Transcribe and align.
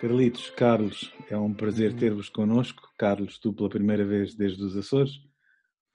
Carlitos, 0.00 0.50
Carlos, 0.50 1.12
é 1.30 1.36
um 1.36 1.54
prazer 1.54 1.92
uhum. 1.92 1.96
ter-vos 1.96 2.28
connosco. 2.28 2.92
Carlos, 2.98 3.38
tu 3.38 3.52
pela 3.52 3.68
primeira 3.68 4.04
vez 4.04 4.34
desde 4.34 4.62
os 4.62 4.76
Açores. 4.76 5.12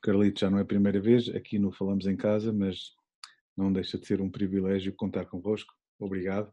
Carlitos 0.02 0.39
já 0.39 0.49
não 0.49 0.57
é 0.57 0.61
a 0.61 0.65
primeira 0.65 0.99
vez, 0.99 1.27
aqui 1.29 1.59
no 1.59 1.71
Falamos 1.71 2.07
em 2.07 2.15
Casa, 2.15 2.54
mas 2.54 2.93
não 3.55 3.71
deixa 3.71 3.97
de 3.97 4.07
ser 4.07 4.21
um 4.21 4.30
privilégio 4.30 4.93
contar 4.95 5.25
convosco. 5.25 5.73
Obrigado. 5.99 6.52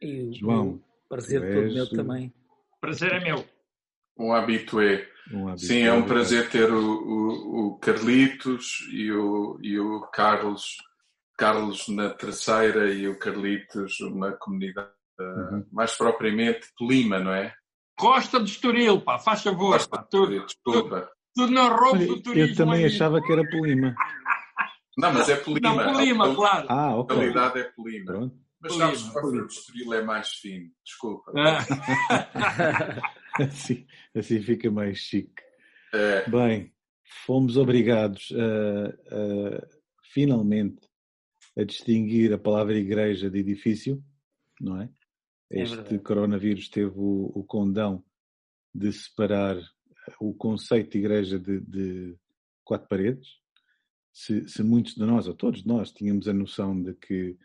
E 0.00 0.32
João. 0.32 0.82
Prazer 1.08 1.40
todo 1.40 1.74
meu 1.74 1.88
também. 1.90 2.32
Prazer 2.80 3.12
é 3.12 3.20
meu. 3.20 3.44
Um 4.18 4.32
habitué. 4.32 5.06
Um 5.30 5.48
habitué. 5.48 5.66
Sim, 5.66 5.82
é 5.82 5.92
um 5.92 6.06
prazer 6.06 6.48
ter 6.50 6.72
o, 6.72 6.78
o, 6.78 7.66
o, 7.66 7.78
Carlitos 7.78 8.88
e 8.90 9.12
o, 9.12 9.58
e 9.62 9.78
o 9.78 10.00
Carlos. 10.12 10.76
Carlos 11.36 11.86
na 11.88 12.08
terceira 12.08 12.90
e 12.90 13.06
o 13.06 13.18
Carlitos 13.18 14.00
uma 14.00 14.32
comunidade 14.32 14.95
uhum. 15.18 15.66
mais 15.72 15.94
propriamente 15.96 16.68
Lima, 16.80 17.18
não 17.18 17.32
é? 17.32 17.54
Costa 17.96 18.38
de 18.38 18.50
Estoril, 18.50 19.00
pá, 19.00 19.18
faz 19.18 19.42
favor. 19.42 19.72
Costa 19.72 19.96
pá, 19.96 20.02
tudo, 20.02 20.44
desculpa. 20.44 21.10
Tudo 21.34 21.52
não 21.52 21.76
roubo 21.76 22.04
do 22.04 22.22
turismo. 22.22 22.52
Eu 22.52 22.56
também 22.56 22.84
aí. 22.84 22.86
achava 22.86 23.20
que 23.20 23.32
era 23.32 23.48
Polima. 23.48 23.94
Não, 24.96 25.12
mas 25.12 25.28
é 25.28 25.36
Polima. 25.36 25.74
Não, 25.74 25.92
Polima, 25.92 26.34
claro. 26.34 26.66
Ah, 26.70 26.96
ok. 26.96 27.14
A 27.14 27.18
qualidade 27.18 27.60
é 27.60 27.64
Polima. 27.64 28.06
Pronto. 28.06 28.46
Mas 28.58 28.72
sabes 28.72 29.02
que 29.02 29.18
o 29.18 29.46
Estoril 29.46 29.94
é 29.94 30.02
mais 30.02 30.28
fino, 30.28 30.70
desculpa. 30.82 31.32
Ah. 31.36 33.02
assim, 33.44 33.86
assim 34.14 34.40
fica 34.40 34.70
mais 34.70 34.96
chique. 34.96 35.42
É. 35.92 36.28
Bem, 36.28 36.72
fomos 37.26 37.58
obrigados 37.58 38.32
a, 38.32 39.14
a, 39.14 39.66
finalmente 40.12 40.88
a 41.56 41.64
distinguir 41.64 42.32
a 42.32 42.38
palavra 42.38 42.74
igreja 42.74 43.30
de 43.30 43.38
edifício, 43.38 44.02
não 44.60 44.80
é? 44.80 44.88
É 45.50 45.62
este 45.62 45.94
é 45.94 45.98
coronavírus 45.98 46.68
teve 46.68 46.92
o, 46.96 47.32
o, 47.34 47.44
condão 47.44 48.04
de 48.74 48.92
separar 48.92 49.56
o 50.20 50.34
conceito 50.34 50.92
de 50.92 50.98
igreja 50.98 51.38
de, 51.38 51.60
de 51.60 52.16
quatro 52.64 52.88
paredes. 52.88 53.28
Se, 54.12 54.48
se, 54.48 54.62
muitos 54.62 54.94
de 54.94 55.04
nós, 55.04 55.28
ou 55.28 55.34
todos 55.34 55.64
nós, 55.64 55.92
tínhamos 55.92 56.26
a 56.28 56.32
noção 56.32 56.80
de 56.82 56.94
que 56.94 57.36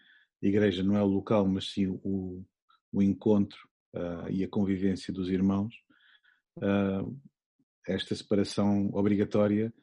a 0.44 0.48
igreja 0.48 0.84
não 0.84 0.96
é 0.96 1.04
o 1.04 1.08
local, 1.08 1.48
mas 1.48 1.72
sim 1.72 1.88
o, 1.88 2.44
o 2.92 3.02
encontro 3.02 3.60
uh, 3.94 4.30
e 4.30 4.44
a 4.44 4.48
convivência 4.48 5.14
dos 5.14 5.30
irmãos, 5.30 5.74
uh, 6.58 7.20
esta 7.88 8.16
separação 8.16 8.90
obrigatória 8.94 9.74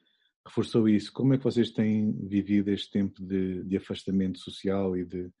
reforçou 0.45 0.89
isso. 0.89 1.11
Como 1.13 1.33
é 1.33 1.37
que 1.37 1.43
vocês 1.43 1.71
têm 1.71 2.11
vivido 2.27 2.69
este 2.69 2.91
tempo 2.91 3.23
de, 3.23 3.63
de 3.63 3.77
afastamento 3.77 4.39
social 4.39 4.97
e 4.97 5.05
de, 5.05 5.31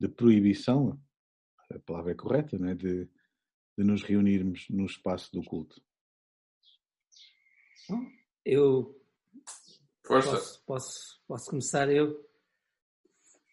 de, 0.00 0.08
proibição, 0.08 0.98
a 1.70 1.78
palavra 1.78 2.12
é 2.12 2.14
correta, 2.14 2.58
né? 2.58 2.74
de, 2.74 3.08
de 3.76 3.84
nos 3.84 4.02
reunirmos 4.02 4.66
no 4.70 4.86
espaço 4.86 5.32
do 5.32 5.42
culto? 5.42 5.80
Eu 8.44 8.96
posso, 10.04 10.62
posso, 10.64 11.22
posso 11.26 11.50
começar 11.50 11.90
eu. 11.90 12.28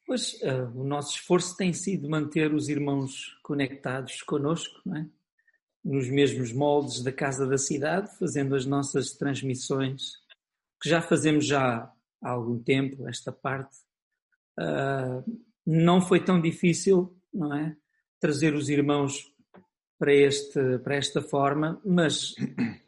Pois 0.05 0.33
uh, 0.41 0.71
o 0.73 0.83
nosso 0.83 1.15
esforço 1.15 1.57
tem 1.57 1.73
sido 1.73 2.09
manter 2.09 2.53
os 2.53 2.69
irmãos 2.69 3.37
conectados 3.43 4.21
conosco, 4.21 4.81
não 4.85 4.97
é? 4.97 5.09
nos 5.83 6.09
mesmos 6.09 6.51
moldes 6.51 7.01
da 7.01 7.13
Casa 7.13 7.47
da 7.47 7.57
Cidade, 7.57 8.13
fazendo 8.17 8.55
as 8.55 8.65
nossas 8.65 9.11
transmissões, 9.11 10.17
que 10.81 10.89
já 10.89 11.01
fazemos 11.01 11.45
já 11.45 11.91
há 12.21 12.29
algum 12.29 12.61
tempo, 12.61 13.07
esta 13.07 13.31
parte. 13.31 13.77
Uh, 14.59 15.41
não 15.65 16.01
foi 16.01 16.23
tão 16.23 16.41
difícil, 16.41 17.15
não 17.33 17.53
é? 17.53 17.77
Trazer 18.19 18.53
os 18.53 18.69
irmãos 18.69 19.31
para, 19.99 20.13
este, 20.13 20.79
para 20.79 20.95
esta 20.95 21.21
forma, 21.21 21.81
mas, 21.85 22.33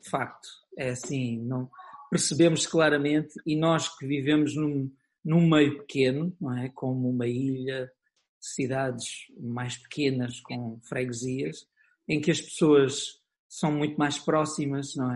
de 0.02 0.10
facto, 0.10 0.48
é 0.78 0.90
assim, 0.90 1.40
não, 1.40 1.70
percebemos 2.10 2.66
claramente, 2.66 3.34
e 3.46 3.56
nós 3.56 3.96
que 3.98 4.06
vivemos 4.06 4.56
num, 4.56 4.92
num 5.24 5.48
meio 5.48 5.80
pequeno, 5.80 6.36
não 6.40 6.58
é? 6.58 6.70
Como 6.70 7.10
uma 7.10 7.28
ilha, 7.28 7.92
cidades 8.40 9.28
mais 9.40 9.78
pequenas 9.78 10.40
com 10.40 10.80
freguesias, 10.82 11.68
em 12.08 12.22
que 12.22 12.32
as 12.32 12.42
pessoas 12.42 13.20
são 13.48 13.72
muito 13.72 13.98
mais 13.98 14.18
próximas, 14.18 14.96
não 14.96 15.12
é? 15.12 15.16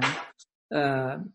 Uh, 0.72 1.34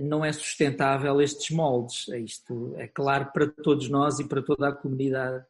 não 0.00 0.24
é 0.24 0.32
sustentável 0.32 1.20
estes 1.20 1.50
moldes. 1.50 2.08
É 2.08 2.18
isto 2.18 2.74
é 2.76 2.86
claro 2.88 3.30
para 3.32 3.46
todos 3.48 3.88
nós 3.88 4.18
e 4.18 4.28
para 4.28 4.42
toda 4.42 4.68
a 4.68 4.74
comunidade. 4.74 5.44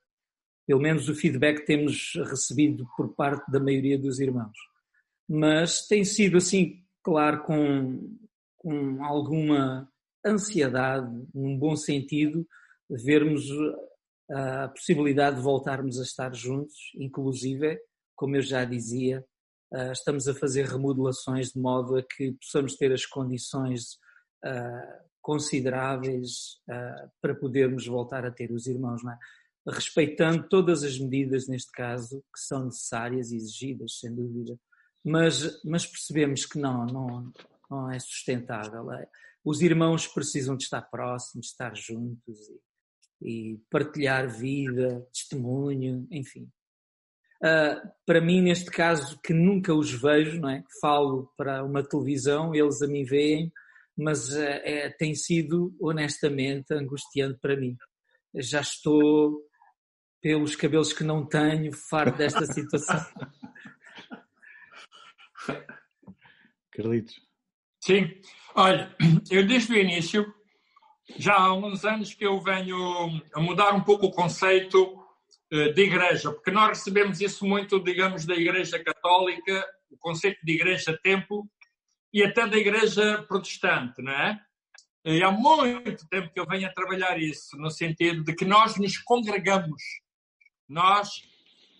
Pelo 0.67 0.81
menos 0.81 1.09
o 1.09 1.15
feedback 1.15 1.61
que 1.61 1.67
temos 1.67 2.13
recebido 2.29 2.87
por 2.97 3.15
parte 3.15 3.51
da 3.51 3.61
maioria 3.61 3.99
dos 3.99 4.19
irmãos. 4.19 4.57
Mas 5.29 5.87
tem 5.87 6.05
sido 6.05 6.39
assim, 6.39 6.83
claro, 7.03 7.43
com, 7.45 8.17
com 8.57 9.05
alguma 9.05 9.89
ansiedade, 10.25 11.11
num 11.35 11.57
bom 11.57 11.77
sentido, 11.77 12.47
vermos 12.91 13.45
a 14.31 14.69
possibilidade 14.69 15.37
de 15.37 15.43
voltarmos 15.43 16.01
a 16.01 16.03
estar 16.03 16.35
juntos, 16.35 16.75
inclusive, 16.97 17.79
como 18.15 18.37
eu 18.37 18.43
já 18.43 18.65
dizia, 18.65 19.25
Uh, 19.73 19.91
estamos 19.91 20.29
a 20.29 20.35
fazer 20.35 20.67
remodelações 20.67 21.51
de 21.51 21.59
modo 21.59 21.97
a 21.97 22.03
que 22.03 22.33
possamos 22.35 22.77
ter 22.77 22.93
as 22.93 23.05
condições 23.05 23.95
uh, 24.45 25.05
consideráveis 25.21 26.61
uh, 26.69 27.11
para 27.21 27.35
podermos 27.35 27.85
voltar 27.85 28.25
a 28.25 28.31
ter 28.31 28.53
os 28.53 28.67
irmãos, 28.69 29.03
é? 29.05 29.19
Respeitando 29.67 30.49
todas 30.49 30.83
as 30.83 30.99
medidas, 30.99 31.49
neste 31.49 31.73
caso, 31.73 32.23
que 32.33 32.41
são 32.41 32.67
necessárias 32.67 33.31
e 33.31 33.37
exigidas, 33.37 33.99
sem 33.99 34.15
dúvida. 34.15 34.59
Mas, 35.05 35.63
mas 35.65 35.87
percebemos 35.87 36.45
que 36.47 36.59
não, 36.59 36.87
não, 36.87 37.33
não 37.71 37.91
é 37.91 37.99
sustentável. 37.99 38.87
Os 39.45 39.61
irmãos 39.61 40.07
precisam 40.07 40.57
de 40.57 40.65
estar 40.65 40.83
próximos, 40.83 41.47
de 41.47 41.53
estar 41.53 41.75
juntos 41.77 42.39
e, 43.21 43.53
e 43.53 43.59
partilhar 43.71 44.29
vida, 44.29 45.07
testemunho, 45.13 46.07
enfim. 46.11 46.51
Uh, 47.37 47.89
para 48.07 48.21
mim, 48.21 48.41
neste 48.41 48.71
caso, 48.71 49.21
que 49.23 49.35
nunca 49.35 49.75
os 49.75 49.93
vejo, 49.93 50.41
não 50.41 50.49
é? 50.49 50.65
Falo 50.81 51.31
para 51.37 51.63
uma 51.63 51.87
televisão, 51.87 52.55
eles 52.55 52.81
a 52.81 52.87
mim 52.87 53.05
veem, 53.05 53.53
mas 53.97 54.31
uh, 54.31 54.41
é, 54.41 54.91
tem 54.91 55.15
sido, 55.15 55.75
honestamente, 55.81 56.73
angustiante 56.73 57.39
para 57.41 57.57
mim. 57.57 57.77
Já 58.35 58.61
estou, 58.61 59.46
pelos 60.27 60.57
cabelos 60.57 60.93
que 60.93 61.05
não 61.05 61.25
tenho, 61.25 61.73
farto 61.73 62.19
desta 62.19 62.45
situação. 62.47 63.01
Carlitos. 66.73 67.15
Sim. 67.81 68.11
Olha, 68.53 68.93
eu 69.31 69.47
desde 69.47 69.73
o 69.73 69.77
início, 69.77 70.27
já 71.17 71.37
há 71.37 71.55
uns 71.55 71.85
anos 71.85 72.13
que 72.13 72.27
eu 72.27 72.41
venho 72.41 72.77
a 73.33 73.41
mudar 73.41 73.73
um 73.73 73.85
pouco 73.85 74.07
o 74.07 74.11
conceito 74.11 75.01
eh, 75.53 75.69
de 75.73 75.83
igreja, 75.83 76.33
porque 76.33 76.51
nós 76.51 76.71
recebemos 76.71 77.21
isso 77.21 77.47
muito, 77.47 77.79
digamos, 77.79 78.27
da 78.27 78.35
Igreja 78.35 78.83
Católica, 78.83 79.65
o 79.89 79.97
conceito 79.97 80.45
de 80.45 80.55
igreja-templo 80.55 81.49
e 82.13 82.25
até 82.25 82.49
da 82.49 82.57
Igreja 82.57 83.25
Protestante, 83.29 84.03
não 84.03 84.11
é? 84.11 84.41
E 85.05 85.23
há 85.23 85.31
muito 85.31 86.05
tempo 86.09 86.33
que 86.33 86.41
eu 86.41 86.47
venho 86.47 86.67
a 86.67 86.73
trabalhar 86.73 87.17
isso, 87.17 87.57
no 87.57 87.71
sentido 87.71 88.25
de 88.25 88.35
que 88.35 88.45
nós 88.45 88.77
nos 88.77 88.99
congregamos. 88.99 89.81
Nós, 90.69 91.23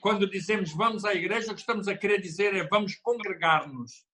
quando 0.01 0.31
dizemos 0.31 0.73
vamos 0.73 1.05
à 1.05 1.15
igreja, 1.15 1.51
o 1.51 1.55
que 1.55 1.61
estamos 1.61 1.89
a 1.89 1.97
querer 1.97 2.21
dizer 2.21 2.55
é 2.55 2.67
vamos 2.67 2.97
congregar-nos. 2.97 4.05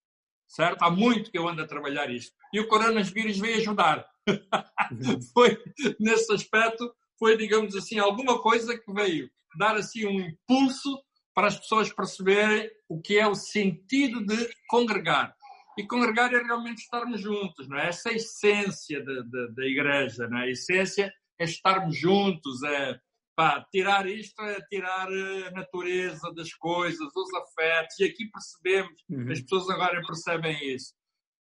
Certo? 0.47 0.83
Há 0.83 0.91
muito 0.91 1.31
que 1.31 1.37
eu 1.37 1.47
ando 1.47 1.63
a 1.63 1.67
trabalhar 1.67 2.11
isto. 2.11 2.35
E 2.53 2.59
o 2.59 2.67
coronavírus 2.67 3.39
veio 3.39 3.57
ajudar. 3.57 4.05
Foi, 5.33 5.57
nesse 5.99 6.31
aspecto, 6.31 6.93
foi, 7.19 7.37
digamos 7.37 7.75
assim, 7.75 7.99
alguma 7.99 8.41
coisa 8.41 8.77
que 8.77 8.91
veio 8.93 9.29
dar 9.57 9.75
assim 9.75 10.05
um 10.05 10.19
impulso 10.19 11.01
para 11.33 11.47
as 11.47 11.59
pessoas 11.59 11.91
perceberem 11.91 12.69
o 12.87 13.01
que 13.01 13.17
é 13.17 13.27
o 13.27 13.35
sentido 13.35 14.25
de 14.25 14.49
congregar. 14.67 15.35
E 15.77 15.87
congregar 15.87 16.33
é 16.33 16.43
realmente 16.43 16.83
estarmos 16.83 17.19
juntos, 17.21 17.67
não 17.67 17.77
é? 17.77 17.87
Essa 17.87 18.09
é 18.09 18.13
a 18.13 18.15
essência 18.15 19.03
da, 19.03 19.21
da, 19.21 19.47
da 19.47 19.65
igreja, 19.65 20.27
não 20.27 20.37
é? 20.37 20.43
A 20.43 20.49
essência 20.49 21.11
é 21.39 21.43
estarmos 21.43 21.97
juntos, 21.97 22.61
é 22.63 22.99
pá, 23.35 23.65
tirar 23.71 24.07
isto 24.07 24.41
é 24.41 24.59
tirar 24.69 25.07
a 25.07 25.51
natureza 25.51 26.31
das 26.33 26.53
coisas, 26.53 26.99
os 27.15 27.33
afetos, 27.33 27.99
e 27.99 28.05
aqui 28.05 28.29
percebemos, 28.29 29.03
uhum. 29.09 29.31
as 29.31 29.41
pessoas 29.41 29.69
agora 29.69 30.01
percebem 30.05 30.75
isso. 30.75 30.93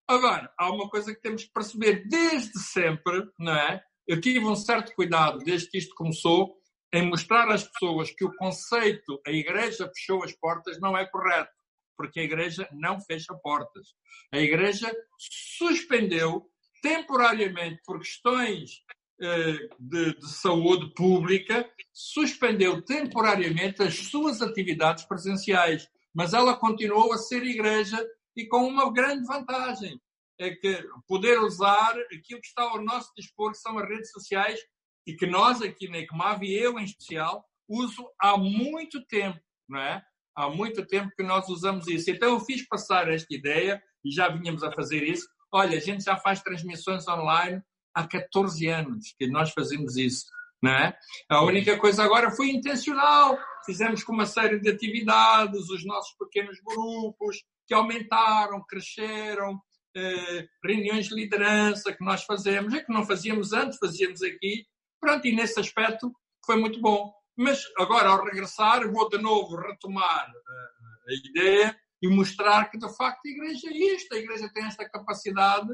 Agora, 0.08 0.52
há 0.58 0.70
uma 0.70 0.88
coisa 0.88 1.14
que 1.14 1.20
temos 1.20 1.44
que 1.44 1.52
perceber 1.52 2.04
desde 2.08 2.58
sempre, 2.58 3.28
não 3.38 3.54
é? 3.54 3.82
Eu 4.06 4.20
tive 4.20 4.44
um 4.44 4.56
certo 4.56 4.92
cuidado 4.94 5.38
desde 5.38 5.70
que 5.70 5.78
isto 5.78 5.94
começou, 5.94 6.56
em 6.92 7.08
mostrar 7.08 7.48
às 7.48 7.62
pessoas 7.62 8.10
que 8.10 8.24
o 8.24 8.34
conceito 8.34 9.20
a 9.24 9.30
igreja 9.30 9.88
fechou 9.94 10.24
as 10.24 10.32
portas 10.32 10.80
não 10.80 10.96
é 10.98 11.06
correto, 11.06 11.52
porque 11.96 12.20
a 12.20 12.24
igreja 12.24 12.68
não 12.72 13.00
fecha 13.00 13.32
portas. 13.34 13.94
A 14.32 14.38
igreja 14.38 14.90
suspendeu 15.16 16.50
temporariamente 16.82 17.80
por 17.84 17.98
questões 17.98 18.82
eh, 18.90 18.94
de, 19.20 20.18
de, 20.18 20.28
saúde 20.28 20.92
pública, 20.94 21.68
suspendeu 21.92 22.82
temporariamente 22.82 23.82
as 23.82 23.94
suas 23.94 24.40
atividades 24.40 25.04
presenciais. 25.04 25.86
mas 26.14 26.32
ela 26.34 26.56
continuou 26.56 27.12
a 27.12 27.18
ser 27.18 27.44
igreja 27.44 28.04
e 28.36 28.46
com 28.46 28.66
uma 28.66 28.92
grande 28.92 29.26
vantagem, 29.26 30.00
é 30.38 30.50
que 30.50 30.82
poder 31.06 31.38
usar 31.38 31.94
aquilo 32.06 32.40
que 32.40 32.46
está 32.46 32.62
ao 32.62 32.82
nosso 32.82 33.12
dispor, 33.14 33.52
que 33.52 33.58
são 33.58 33.78
as 33.78 33.88
redes 33.88 34.10
sociais, 34.10 34.58
e 35.06 35.14
que 35.14 35.26
nós 35.26 35.60
aqui 35.60 35.88
na 35.88 35.98
ECMAV, 35.98 36.44
e 36.44 36.54
eu 36.54 36.78
em 36.78 36.84
especial, 36.84 37.44
uso 37.68 38.08
há 38.18 38.36
muito 38.36 39.04
tempo, 39.06 39.38
não 39.68 39.78
é? 39.78 40.02
Há 40.34 40.48
muito 40.48 40.86
tempo 40.86 41.12
que 41.16 41.22
nós 41.22 41.48
usamos 41.48 41.86
isso. 41.88 42.10
Então 42.10 42.30
eu 42.30 42.40
fiz 42.40 42.66
passar 42.66 43.08
esta 43.08 43.34
ideia, 43.34 43.82
e 44.04 44.10
já 44.10 44.28
vínhamos 44.28 44.62
a 44.62 44.72
fazer 44.72 45.02
isso. 45.02 45.28
Olha, 45.52 45.76
a 45.76 45.80
gente 45.80 46.04
já 46.04 46.16
faz 46.16 46.40
transmissões 46.42 47.06
online 47.06 47.62
há 48.00 48.06
14 48.06 48.66
anos 48.68 49.14
que 49.18 49.26
nós 49.26 49.50
fazemos 49.50 49.96
isso. 49.96 50.26
Não 50.62 50.72
é? 50.72 50.94
A 51.28 51.42
única 51.42 51.78
coisa 51.78 52.04
agora 52.04 52.30
foi 52.30 52.50
intencional. 52.50 53.38
Fizemos 53.64 54.04
com 54.04 54.12
uma 54.12 54.26
série 54.26 54.58
de 54.58 54.68
atividades, 54.68 55.70
os 55.70 55.84
nossos 55.84 56.14
pequenos 56.18 56.58
grupos, 56.60 57.42
que 57.66 57.74
aumentaram, 57.74 58.62
cresceram, 58.68 59.58
eh, 59.96 60.46
reuniões 60.62 61.08
de 61.08 61.14
liderança 61.14 61.92
que 61.92 62.04
nós 62.04 62.24
fazemos, 62.24 62.74
é 62.74 62.82
que 62.82 62.92
não 62.92 63.06
fazíamos 63.06 63.52
antes, 63.52 63.78
fazíamos 63.78 64.22
aqui. 64.22 64.66
Pronto, 65.00 65.26
e 65.26 65.34
nesse 65.34 65.58
aspecto 65.58 66.12
foi 66.44 66.56
muito 66.56 66.80
bom. 66.80 67.12
Mas 67.36 67.62
agora, 67.78 68.10
ao 68.10 68.24
regressar, 68.24 68.90
vou 68.92 69.08
de 69.08 69.18
novo 69.18 69.56
retomar 69.56 70.26
a, 70.26 71.10
a 71.10 71.14
ideia 71.30 71.76
e 72.02 72.08
mostrar 72.08 72.70
que, 72.70 72.78
de 72.78 72.96
facto, 72.96 73.20
a 73.24 73.28
igreja 73.28 73.68
é 73.68 73.94
isto. 73.94 74.14
A 74.14 74.18
igreja 74.18 74.50
tem 74.52 74.64
esta 74.64 74.88
capacidade 74.88 75.68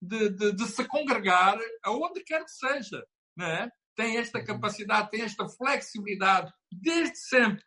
de, 0.00 0.30
de, 0.30 0.52
de 0.52 0.66
se 0.66 0.84
congregar 0.84 1.58
aonde 1.82 2.22
quer 2.22 2.44
que 2.44 2.50
seja. 2.50 3.04
Não 3.36 3.46
é? 3.46 3.70
Tem 3.94 4.18
esta 4.18 4.42
capacidade, 4.44 5.10
tem 5.10 5.22
esta 5.22 5.48
flexibilidade, 5.48 6.52
desde 6.70 7.16
sempre. 7.16 7.64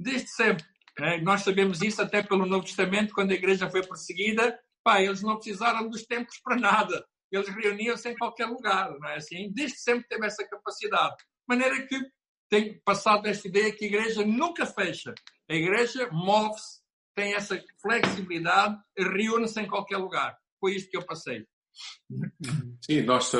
Desde 0.00 0.28
sempre. 0.28 0.64
É? 0.98 1.20
Nós 1.20 1.42
sabemos 1.42 1.80
isso 1.80 2.02
até 2.02 2.22
pelo 2.22 2.46
Novo 2.46 2.64
Testamento, 2.64 3.14
quando 3.14 3.30
a 3.30 3.34
igreja 3.34 3.70
foi 3.70 3.86
perseguida, 3.86 4.58
pá, 4.82 5.00
eles 5.00 5.22
não 5.22 5.36
precisaram 5.36 5.88
dos 5.88 6.04
templos 6.04 6.38
para 6.42 6.56
nada. 6.56 7.06
Eles 7.30 7.48
reuniam-se 7.48 8.08
em 8.08 8.16
qualquer 8.16 8.46
lugar, 8.46 8.90
não 8.98 9.08
é 9.08 9.16
assim? 9.16 9.52
Desde 9.52 9.78
sempre 9.78 10.08
teve 10.08 10.26
essa 10.26 10.46
capacidade. 10.48 11.16
De 11.16 11.56
maneira 11.56 11.86
que 11.86 12.00
tem 12.48 12.80
passado 12.80 13.26
esta 13.26 13.46
ideia 13.46 13.72
que 13.72 13.84
a 13.84 13.88
igreja 13.88 14.24
nunca 14.24 14.66
fecha. 14.66 15.14
A 15.48 15.54
igreja 15.54 16.08
move-se, 16.10 16.80
tem 17.14 17.34
essa 17.34 17.62
flexibilidade, 17.80 18.78
reúne-se 18.96 19.60
em 19.60 19.68
qualquer 19.68 19.98
lugar. 19.98 20.36
Foi 20.60 20.74
isto 20.74 20.90
que 20.90 20.96
eu 20.96 21.04
passei. 21.04 21.46
Sim, 22.80 23.02
nós, 23.02 23.32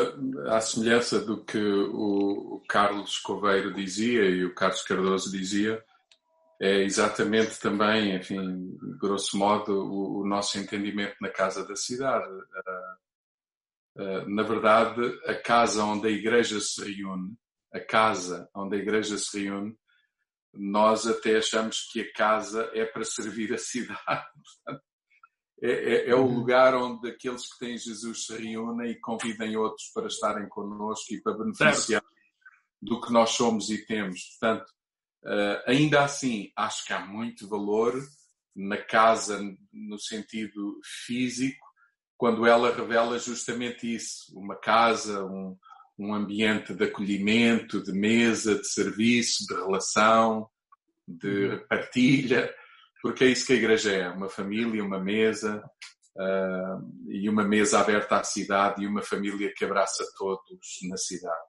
à 0.46 0.61
semelhança 0.61 1.20
do 1.20 1.44
que 1.44 1.58
o 1.58 2.62
Carlos 2.69 3.19
Coveiro 3.19 3.73
dizia 3.73 4.25
e 4.25 4.44
o 4.44 4.55
Carlos 4.55 4.82
Cardoso 4.82 5.31
dizia, 5.31 5.82
é 6.61 6.82
exatamente 6.82 7.58
também, 7.61 8.17
enfim, 8.17 8.76
grosso 9.00 9.38
modo, 9.38 9.73
o, 9.73 10.20
o 10.20 10.26
nosso 10.26 10.58
entendimento 10.58 11.14
na 11.20 11.31
casa 11.31 11.67
da 11.67 11.76
cidade. 11.76 12.29
Uh, 12.29 14.02
uh, 14.02 14.29
na 14.29 14.43
verdade, 14.43 15.00
a 15.26 15.35
casa 15.35 15.85
onde 15.85 16.08
a 16.08 16.11
igreja 16.11 16.61
se 16.61 16.82
reúne, 16.82 17.37
a 17.73 17.79
casa 17.79 18.49
onde 18.55 18.76
a 18.76 18.79
igreja 18.81 19.17
se 19.17 19.44
reúne, 19.44 19.79
nós 20.52 21.06
até 21.06 21.37
achamos 21.37 21.88
que 21.93 22.00
a 22.00 22.12
casa 22.12 22.69
é 22.75 22.85
para 22.85 23.05
servir 23.05 23.55
a 23.55 23.58
cidade. 23.58 24.26
é, 25.62 25.70
é, 25.70 26.10
é, 26.10 26.14
o 26.14 26.22
uhum. 26.22 26.34
lugar 26.34 26.75
onde 26.75 27.08
aqueles 27.08 27.52
que 27.52 27.58
têm 27.58 27.76
Jesus 27.76 28.26
se 28.26 28.37
reúnem 28.37 28.93
e 28.93 29.00
convidem 29.00 29.56
outros 29.56 29.90
para 29.93 30.06
estarem 30.06 30.49
connosco 30.49 31.12
e 31.12 31.20
para 31.20 31.37
beneficiar 31.37 31.75
certo. 31.75 32.06
do 32.81 33.00
que 33.00 33.12
nós 33.12 33.31
somos 33.31 33.70
e 33.70 33.84
temos. 33.84 34.37
Portanto, 34.38 34.72
Uh, 35.25 35.60
ainda 35.66 36.05
assim, 36.05 36.52
acho 36.56 36.87
que 36.87 36.93
há 36.93 37.05
muito 37.05 37.49
valor 37.49 37.93
na 38.55 38.76
casa, 38.76 39.40
no 39.72 39.99
sentido 39.99 40.81
físico, 41.06 41.66
quando 42.16 42.46
ela 42.46 42.75
revela 42.75 43.19
justamente 43.19 43.94
isso: 43.94 44.32
uma 44.38 44.56
casa, 44.56 45.25
um, 45.25 45.56
um 45.99 46.14
ambiente 46.14 46.72
de 46.72 46.84
acolhimento, 46.84 47.82
de 47.82 47.93
mesa, 47.93 48.54
de 48.54 48.66
serviço, 48.69 49.46
de 49.46 49.54
relação, 49.54 50.49
de 51.06 51.46
uhum. 51.46 51.66
partilha, 51.69 52.54
porque 53.03 53.25
é 53.25 53.29
isso 53.29 53.47
que 53.47 53.53
a 53.53 53.56
igreja 53.56 53.93
é: 53.93 54.09
uma 54.09 54.29
família, 54.29 54.85
uma 54.85 55.00
mesa. 55.00 55.62
Uh, 56.17 57.09
e 57.11 57.29
uma 57.29 57.45
mesa 57.45 57.79
aberta 57.79 58.17
à 58.17 58.25
cidade 58.25 58.83
e 58.83 58.89
uma 58.89 59.03
família 59.03 59.53
que 59.56 59.65
abraça 59.65 60.05
todos 60.19 60.59
na 60.89 60.97
cidade. 60.97 61.47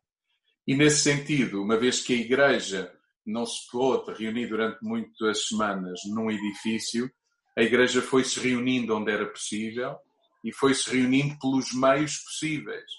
E 0.68 0.76
nesse 0.76 1.02
sentido, 1.02 1.64
uma 1.64 1.76
vez 1.76 2.04
que 2.04 2.14
a 2.14 2.18
igreja 2.18 2.94
não 3.26 3.48
se 3.48 3.68
pôde 3.72 4.14
reunir 4.14 4.46
durante 4.46 4.78
muitas 4.84 5.48
semanas 5.48 6.02
num 6.06 6.30
edifício, 6.30 7.10
a 7.58 7.64
igreja 7.64 8.02
foi 8.02 8.24
se 8.24 8.40
reunindo 8.40 8.96
onde 8.96 9.12
era 9.12 9.26
possível 9.26 9.98
e 10.44 10.54
foi 10.54 10.74
se 10.74 10.90
reunindo 10.90 11.38
pelos 11.40 11.74
meios 11.74 12.18
possíveis. 12.20 12.92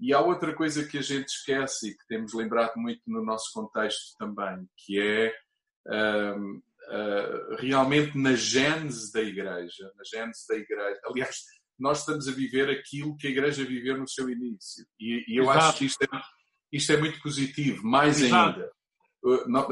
E 0.00 0.12
há 0.12 0.20
outra 0.20 0.54
coisa 0.54 0.86
que 0.86 0.98
a 0.98 1.02
gente 1.02 1.28
esquece 1.28 1.88
e 1.88 1.96
que 1.96 2.06
temos 2.06 2.32
lembrado 2.32 2.76
muito 2.76 3.00
no 3.06 3.24
nosso 3.24 3.52
contexto 3.52 4.16
também, 4.16 4.68
que 4.76 5.00
é 5.00 5.34
uh, 5.86 6.62
uh, 6.88 7.56
realmente 7.56 8.16
na 8.16 8.34
gênese 8.34 9.12
da 9.12 9.22
igreja, 9.22 9.92
na 9.96 10.04
gênese 10.04 10.46
da 10.48 10.56
igreja. 10.56 11.00
Aliás, 11.04 11.36
nós 11.78 12.00
estamos 12.00 12.28
a 12.28 12.32
viver 12.32 12.68
aquilo 12.70 13.16
que 13.16 13.28
a 13.28 13.30
igreja 13.30 13.64
viveu 13.64 13.96
no 13.96 14.08
seu 14.08 14.28
início. 14.28 14.84
E, 14.98 15.24
e 15.28 15.36
eu 15.36 15.44
Exato. 15.44 15.58
acho 15.58 15.78
que 15.78 15.84
isto 15.86 16.02
é, 16.02 16.08
isto 16.72 16.92
é 16.92 16.96
muito 16.96 17.20
positivo, 17.20 17.86
mais 17.86 18.20
Exato. 18.20 18.60
ainda 18.60 18.78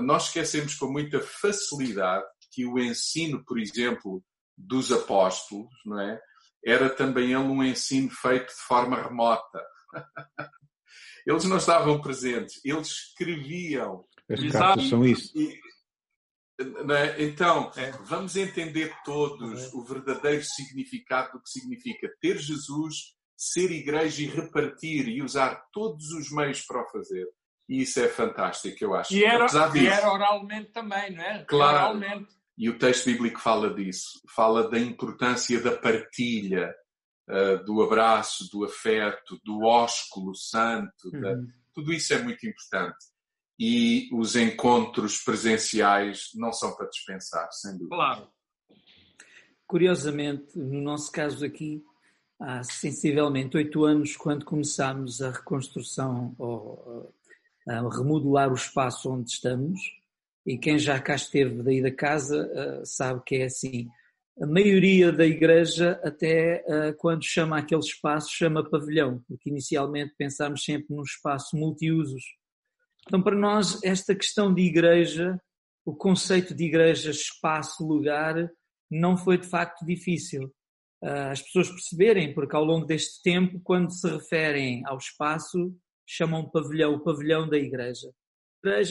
nós 0.02 0.26
esquecemos 0.26 0.74
com 0.74 0.90
muita 0.90 1.20
facilidade 1.20 2.26
que 2.52 2.66
o 2.66 2.78
ensino, 2.78 3.44
por 3.44 3.58
exemplo, 3.58 4.22
dos 4.56 4.90
apóstolos, 4.92 5.68
não 5.84 6.00
é? 6.00 6.20
Era 6.64 6.90
também 6.90 7.26
ele 7.26 7.36
um 7.36 7.62
ensino 7.62 8.10
feito 8.10 8.48
de 8.48 8.60
forma 8.66 9.00
remota. 9.00 9.62
Eles 11.26 11.44
não 11.44 11.56
estavam 11.56 12.00
presentes, 12.00 12.64
eles 12.64 12.86
escreviam. 12.86 14.04
As 14.30 14.52
cartas 14.52 14.88
são 14.88 15.04
isso. 15.04 15.36
E, 15.36 15.58
é? 16.58 17.22
Então, 17.22 17.70
é. 17.76 17.90
vamos 18.04 18.36
entender 18.36 18.94
todos 19.04 19.64
é. 19.64 19.76
o 19.76 19.84
verdadeiro 19.84 20.42
significado 20.42 21.32
do 21.32 21.42
que 21.42 21.50
significa 21.50 22.08
ter 22.20 22.38
Jesus, 22.38 23.14
ser 23.36 23.70
igreja 23.70 24.22
e 24.22 24.26
repartir 24.26 25.08
e 25.08 25.22
usar 25.22 25.62
todos 25.72 26.10
os 26.12 26.30
meios 26.30 26.62
para 26.62 26.82
o 26.82 26.90
fazer. 26.90 27.26
E 27.68 27.82
isso 27.82 28.00
é 28.00 28.08
fantástico, 28.08 28.76
eu 28.80 28.94
acho. 28.94 29.12
E 29.14 29.24
era, 29.24 29.46
e 29.74 29.86
era 29.86 30.12
oralmente 30.12 30.70
também, 30.70 31.14
não 31.14 31.22
é? 31.22 31.44
Claro. 31.44 31.96
Oralmente. 31.96 32.34
E 32.56 32.70
o 32.70 32.78
texto 32.78 33.06
bíblico 33.06 33.40
fala 33.40 33.74
disso. 33.74 34.20
Fala 34.34 34.70
da 34.70 34.78
importância 34.78 35.60
da 35.60 35.76
partilha, 35.76 36.74
uh, 37.28 37.62
do 37.64 37.82
abraço, 37.82 38.48
do 38.50 38.64
afeto, 38.64 39.38
do 39.44 39.62
ósculo 39.64 40.34
santo. 40.34 41.10
Uhum. 41.12 41.20
Da... 41.20 41.34
Tudo 41.74 41.92
isso 41.92 42.14
é 42.14 42.22
muito 42.22 42.46
importante. 42.46 42.96
E 43.58 44.08
os 44.12 44.36
encontros 44.36 45.18
presenciais 45.18 46.30
não 46.34 46.52
são 46.52 46.74
para 46.76 46.88
dispensar, 46.88 47.48
sem 47.52 47.72
dúvida. 47.72 47.88
Claro. 47.96 48.28
Curiosamente, 49.66 50.58
no 50.58 50.80
nosso 50.80 51.10
caso 51.10 51.44
aqui, 51.44 51.82
há 52.38 52.62
sensivelmente 52.62 53.56
oito 53.56 53.84
anos, 53.84 54.16
quando 54.16 54.44
começámos 54.44 55.22
a 55.22 55.30
reconstrução 55.30 56.34
ou 56.38 57.12
remodelar 57.90 58.50
o 58.50 58.54
espaço 58.54 59.10
onde 59.10 59.30
estamos 59.30 59.80
e 60.46 60.56
quem 60.56 60.78
já 60.78 61.00
cá 61.00 61.16
esteve 61.16 61.62
daí 61.62 61.82
da 61.82 61.90
casa 61.90 62.46
uh, 62.46 62.86
sabe 62.86 63.20
que 63.26 63.36
é 63.36 63.46
assim. 63.46 63.88
A 64.40 64.46
maioria 64.46 65.10
da 65.10 65.26
igreja, 65.26 66.00
até 66.04 66.64
uh, 66.68 66.96
quando 66.98 67.24
chama 67.24 67.58
aquele 67.58 67.80
espaço, 67.80 68.30
chama 68.30 68.68
pavilhão, 68.68 69.20
porque 69.26 69.50
inicialmente 69.50 70.14
pensámos 70.16 70.62
sempre 70.62 70.94
num 70.94 71.02
espaço 71.02 71.56
multiusos. 71.56 72.22
Então, 73.06 73.22
para 73.22 73.36
nós, 73.36 73.82
esta 73.82 74.14
questão 74.14 74.52
de 74.52 74.62
igreja, 74.62 75.40
o 75.84 75.94
conceito 75.94 76.54
de 76.54 76.64
igreja, 76.64 77.10
espaço, 77.10 77.86
lugar, 77.86 78.50
não 78.90 79.16
foi 79.16 79.38
de 79.38 79.48
facto 79.48 79.84
difícil. 79.84 80.52
Uh, 81.02 81.30
as 81.30 81.42
pessoas 81.42 81.68
perceberem, 81.70 82.34
porque 82.34 82.56
ao 82.56 82.64
longo 82.64 82.86
deste 82.86 83.22
tempo, 83.22 83.60
quando 83.62 83.92
se 83.92 84.08
referem 84.08 84.84
ao 84.86 84.96
espaço, 84.96 85.74
chamam 86.06 86.50
pavilhão, 86.50 86.94
o 86.94 87.00
pavilhão 87.00 87.48
da 87.48 87.56
igreja. 87.56 88.10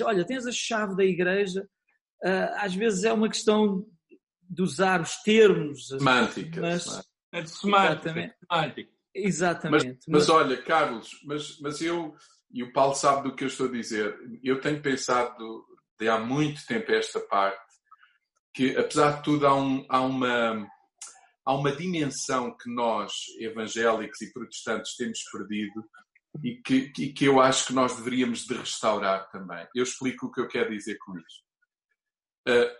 Olha, 0.05 0.25
tens 0.25 0.45
a 0.45 0.51
chave 0.51 0.95
da 0.95 1.03
igreja, 1.03 1.67
ah, 2.23 2.65
às 2.65 2.73
vezes 2.73 3.03
é 3.03 3.13
uma 3.13 3.29
questão 3.29 3.85
de 4.41 4.61
usar 4.61 5.01
os 5.01 5.15
termos. 5.21 5.87
Semânticas. 5.87 6.61
Mas, 6.61 7.03
é 7.31 7.41
de 7.41 7.49
semântica. 7.49 8.35
Exatamente. 8.43 8.89
Exatamente. 9.13 9.99
Mas, 10.07 10.27
mas, 10.27 10.29
olha, 10.29 10.61
Carlos, 10.61 11.09
mas, 11.23 11.59
mas 11.61 11.81
eu, 11.81 12.15
e 12.55 12.63
o 12.63 12.71
Paulo 12.71 12.95
sabe 12.95 13.29
do 13.29 13.35
que 13.35 13.43
eu 13.43 13.49
estou 13.49 13.67
a 13.67 13.71
dizer, 13.71 14.17
eu 14.41 14.61
tenho 14.61 14.81
pensado 14.81 15.65
de 15.99 16.07
há 16.07 16.17
muito 16.17 16.65
tempo 16.65 16.89
esta 16.89 17.19
parte, 17.19 17.59
que 18.53 18.77
apesar 18.77 19.17
de 19.17 19.23
tudo 19.23 19.45
há, 19.45 19.53
um, 19.53 19.85
há 19.89 19.99
uma 19.99 20.65
há 21.45 21.53
uma 21.53 21.75
dimensão 21.75 22.55
que 22.57 22.73
nós, 22.73 23.11
evangélicos 23.39 24.21
e 24.21 24.31
protestantes, 24.31 24.95
temos 24.95 25.19
perdido, 25.31 25.85
e 26.41 26.55
que, 26.61 26.91
e 26.97 27.13
que 27.13 27.25
eu 27.25 27.41
acho 27.41 27.67
que 27.67 27.73
nós 27.73 27.95
deveríamos 27.97 28.45
de 28.45 28.53
restaurar 28.55 29.29
também. 29.29 29.67
Eu 29.75 29.83
explico 29.83 30.25
o 30.25 30.31
que 30.31 30.41
eu 30.41 30.47
quero 30.47 30.71
dizer 30.71 30.97
com 30.97 31.13
isto. 31.17 31.43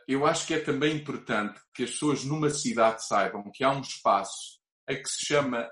eu 0.08 0.26
acho 0.26 0.48
que 0.48 0.54
é 0.54 0.60
também 0.60 0.96
importante 0.96 1.60
que 1.74 1.84
as 1.84 1.92
pessoas 1.92 2.24
numa 2.24 2.50
cidade 2.50 3.06
saibam 3.06 3.52
que 3.54 3.64
há 3.64 3.72
um 3.72 3.82
espaço 3.82 4.60
a 4.88 4.96
que 4.96 5.08
se 5.08 5.26
chama 5.26 5.70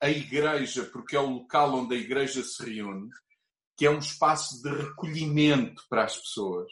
a 0.00 0.08
igreja, 0.08 0.84
porque 0.84 1.16
é 1.16 1.20
o 1.20 1.28
local 1.28 1.74
onde 1.74 1.94
a 1.94 1.98
igreja 1.98 2.42
se 2.42 2.62
reúne, 2.64 3.10
que 3.80 3.86
é 3.86 3.90
um 3.90 3.98
espaço 3.98 4.62
de 4.62 4.68
recolhimento 4.68 5.82
para 5.88 6.04
as 6.04 6.14
pessoas, 6.14 6.70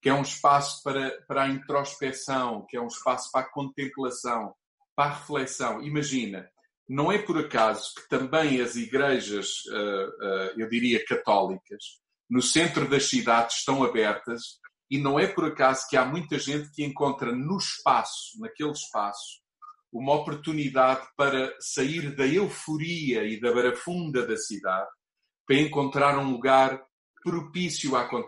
que 0.00 0.08
é 0.08 0.14
um 0.14 0.22
espaço 0.22 0.84
para, 0.84 1.10
para 1.26 1.42
a 1.42 1.48
introspeção, 1.48 2.64
que 2.68 2.76
é 2.76 2.80
um 2.80 2.86
espaço 2.86 3.28
para 3.32 3.40
a 3.40 3.50
contemplação, 3.50 4.54
para 4.94 5.10
a 5.10 5.14
reflexão. 5.14 5.82
Imagina, 5.82 6.48
não 6.88 7.10
é 7.10 7.18
por 7.18 7.36
acaso 7.38 7.92
que 7.96 8.08
também 8.08 8.60
as 8.60 8.76
igrejas, 8.76 9.64
eu 10.56 10.68
diria 10.68 11.04
católicas, 11.04 11.98
no 12.30 12.40
centro 12.40 12.88
das 12.88 13.08
cidades 13.08 13.56
estão 13.56 13.82
abertas 13.82 14.60
e 14.88 14.96
não 14.96 15.18
é 15.18 15.26
por 15.26 15.46
acaso 15.46 15.88
que 15.90 15.96
há 15.96 16.04
muita 16.04 16.38
gente 16.38 16.70
que 16.70 16.84
encontra 16.84 17.34
no 17.34 17.56
espaço, 17.56 18.38
naquele 18.38 18.70
espaço, 18.70 19.40
uma 19.92 20.14
oportunidade 20.14 21.04
para 21.16 21.52
sair 21.58 22.14
da 22.14 22.24
euforia 22.24 23.24
e 23.24 23.40
da 23.40 23.52
barafunda 23.52 24.24
da 24.24 24.36
cidade, 24.36 24.88
para 25.46 25.56
encontrar 25.56 26.18
um 26.18 26.30
lugar 26.30 26.82
propício 27.22 27.96
à 27.96 28.04
contemplação 28.04 28.24